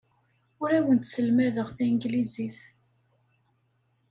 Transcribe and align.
Ur 0.61 0.69
awent-sselmadeɣ 0.79 1.67
tanglizit. 1.77 2.59